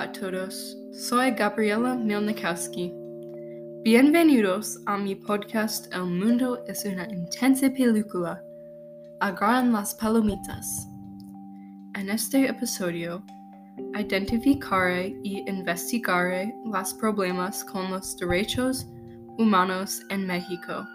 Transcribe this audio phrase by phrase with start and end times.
[0.00, 2.90] A todos, soy Gabriela Milnikowski.
[3.84, 8.42] Bienvenidos a mi podcast El mundo es una intensa película.
[9.20, 10.88] Agarran las palomitas.
[11.96, 13.22] En este episodio,
[13.94, 18.86] identificaré y investigaré los problemas con los derechos
[19.36, 20.88] humanos en México.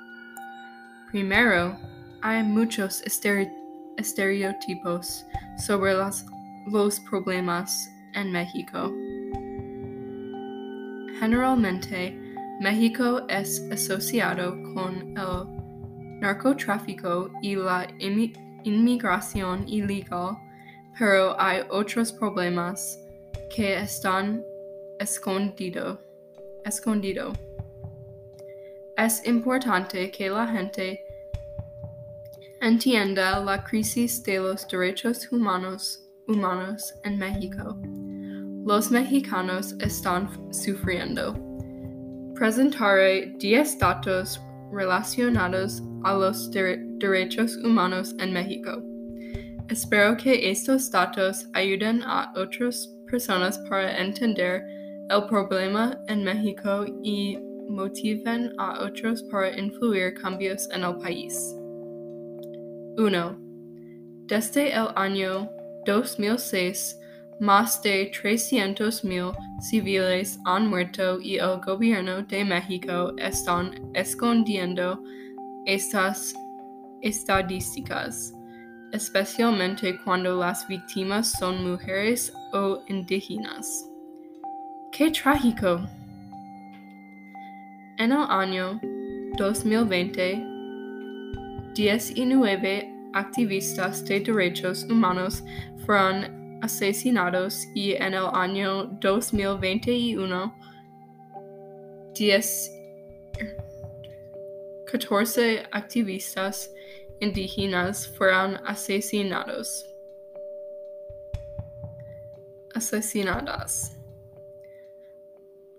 [1.11, 1.77] Primero,
[2.23, 3.03] hay muchos
[3.97, 5.23] estereotipos
[5.59, 8.93] sobre los problemas en México.
[11.19, 12.17] Generalmente,
[12.59, 17.88] México es asociado con el narcotráfico y la
[18.63, 20.38] inmigración ilegal,
[20.97, 22.99] pero hay otros problemas
[23.53, 24.43] que están
[24.99, 25.99] escondido,
[26.63, 27.33] escondido.
[28.97, 31.02] Es importante que la gente
[32.61, 37.77] entienda la crisis de los derechos humanos, humanos en México.
[38.66, 41.35] Los mexicanos están sufriendo.
[42.33, 44.41] Presentaré 10 datos
[44.72, 48.81] relacionados a los derechos humanos en México.
[49.69, 54.63] Espero que estos datos ayuden a otras personas para entender
[55.11, 57.38] el problema en México y
[57.69, 61.55] motiven a otros para influir cambios en el país.
[62.97, 63.38] 1.
[64.25, 65.52] Desde el año
[65.85, 67.00] 2006,
[67.39, 75.03] más de 300.000 civiles han muerto y el gobierno de México está escondiendo
[75.66, 76.33] estas
[77.02, 78.33] estadísticas,
[78.91, 83.89] especialmente cuando las víctimas son mujeres o indígenas.
[84.91, 85.81] ¡Qué trágico!
[87.97, 88.80] En el año
[89.38, 90.45] 2020,
[91.73, 95.44] 19 activistas de derechos humanos
[95.86, 100.53] fueron asesinados y en el año 2021,
[102.16, 102.72] 10,
[104.91, 106.72] 14 activistas
[107.19, 109.85] indígenas fueron asesinados.
[112.73, 113.95] Asesinadas.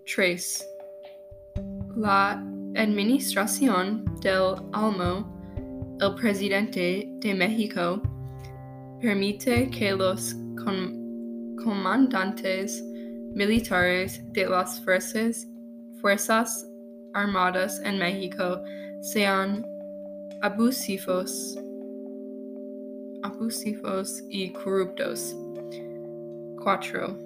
[0.05, 0.69] 3.
[1.97, 2.31] La
[2.75, 8.01] administración del Almo, el presidente de México,
[9.01, 10.35] permite que los
[11.63, 12.83] comandantes
[13.33, 15.47] militares de las fuerzas,
[16.01, 16.67] fuerzas
[17.13, 18.61] Armadas en México
[19.01, 19.65] sean
[20.41, 21.57] abusivos,
[23.23, 25.35] abusivos y corruptos.
[26.63, 27.17] 4.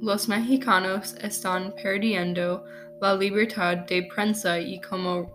[0.00, 2.64] Los mexicanos están perdiendo
[3.00, 5.30] la libertad de prensa y como,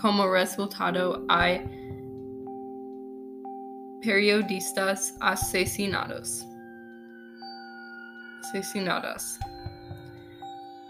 [0.00, 1.60] como resultado hay
[4.02, 6.44] periodistas asesinados.
[8.40, 9.38] Asesinadas.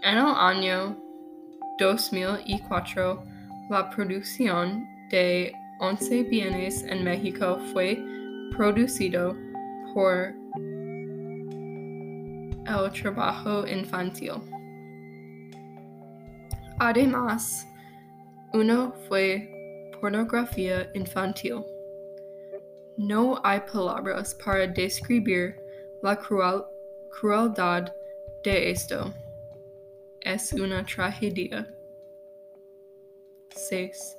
[0.01, 0.97] En el año
[1.79, 3.23] 2004,
[3.69, 8.03] la producción de 11 bienes en México fue
[8.51, 9.35] producido
[9.93, 10.33] por
[12.65, 14.33] el trabajo infantil.
[16.79, 17.67] Además,
[18.53, 19.49] uno fue
[20.01, 21.63] pornografía infantil.
[22.97, 25.55] No hay palabras para describir
[26.03, 26.63] la cruel,
[27.09, 27.91] crueldad
[28.43, 29.11] de esto.
[30.21, 31.67] Es una tragedia.
[33.55, 34.17] 6.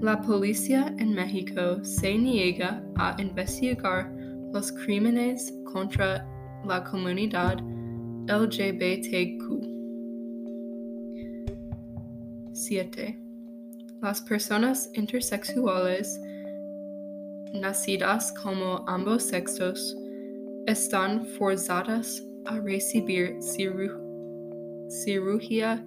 [0.00, 4.12] La policía en México se niega a investigar
[4.52, 6.26] los crímenes contra
[6.66, 7.56] la comunidad
[8.26, 9.58] LGBTQ.
[12.52, 13.18] 7.
[14.02, 16.20] Las personas intersexuales
[17.54, 19.96] nacidas como ambos sexos
[20.66, 23.36] están forzadas a recibir
[24.88, 25.84] cirugía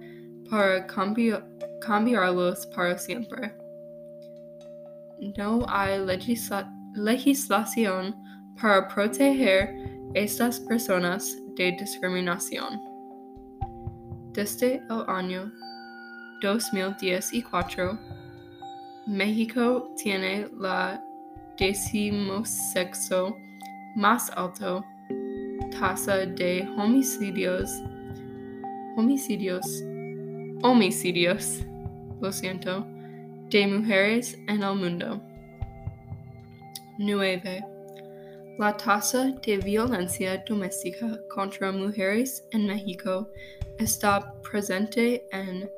[0.50, 3.54] para cambiarlos para siempre.
[5.36, 5.98] No hay
[6.94, 8.14] legislación
[8.60, 9.74] para proteger
[10.14, 12.80] estas personas de discriminación.
[14.32, 15.52] Desde el año
[16.42, 17.98] 2014,
[19.06, 21.02] México tiene la
[21.58, 23.36] decimosexo
[23.96, 24.84] más alto
[25.78, 27.70] tasa de homicidios,
[28.96, 29.66] homicidios,
[30.62, 31.60] homicidios,
[32.20, 32.86] lo siento,
[33.48, 35.20] de mujeres en el mundo.
[36.98, 37.64] 9.
[38.58, 43.28] La tasa de violencia doméstica contra mujeres en México
[43.78, 45.70] está presente en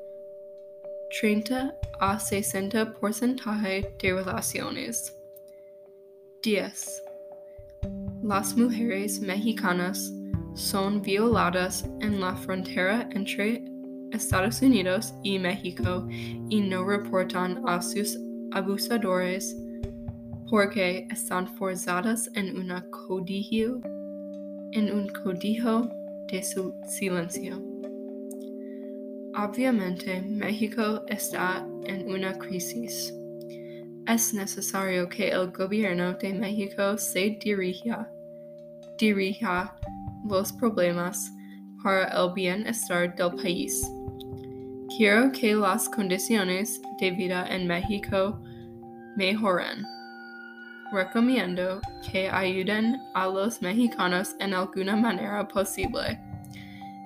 [1.20, 3.62] 30 a 60%
[3.98, 5.23] de relaciones.
[6.44, 7.02] 10.
[8.22, 10.12] las mujeres mexicanas
[10.52, 13.64] son violadas en la frontera entre
[14.12, 18.18] Estados Unidos y México y no reportan a sus
[18.52, 19.56] abusadores
[20.50, 23.80] porque están forzadas en, una codijo,
[24.72, 25.88] en un codijo
[26.30, 27.56] de su silencio.
[29.34, 33.14] Obviamente, México está en una crisis.
[34.06, 38.06] Es necesario que el gobierno de México se dirija,
[38.98, 39.74] dirija
[40.28, 41.32] los problemas
[41.82, 43.82] para el bienestar del país.
[44.94, 48.38] Quiero que las condiciones de vida en México
[49.16, 49.86] mejoren.
[50.92, 51.80] Recomiendo
[52.10, 56.20] que ayuden a los mexicanos en alguna manera posible.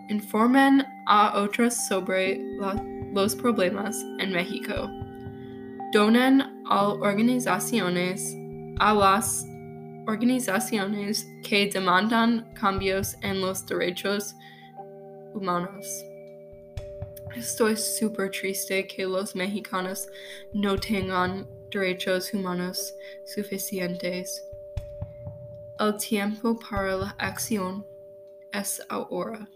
[0.09, 2.75] Informen a otros sobre la,
[3.15, 4.91] los problemas en México.
[5.93, 8.37] Donen a organizaciones,
[8.79, 9.45] a las
[10.07, 14.35] organizaciones que demandan cambios en los derechos
[15.35, 15.87] humanos.
[17.37, 20.09] Estoy súper triste que los mexicanos
[20.53, 22.95] no tengan derechos humanos
[23.27, 24.45] suficientes.
[25.79, 27.87] El tiempo para la acción
[28.53, 29.49] es ahora.